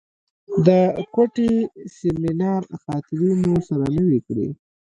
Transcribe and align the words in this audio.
د 0.65 0.67
کوټې 1.13 1.51
سیمینار 1.97 2.61
خاطرې 2.83 3.31
مو 3.41 3.53
سره 3.67 3.85
نوې 3.97 4.19
کړې. 4.27 4.49